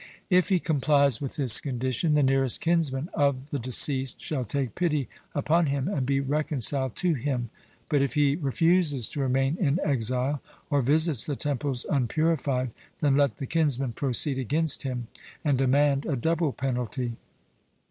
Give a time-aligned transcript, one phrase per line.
[0.31, 5.07] If he complies with this condition, the nearest kinsman of the deceased shall take pity
[5.35, 7.51] upon him and be reconciled to him;
[7.87, 10.41] but if he refuses to remain in exile,
[10.71, 15.05] or visits the temples unpurified, then let the kinsman proceed against him,
[15.45, 17.17] and demand a double penalty.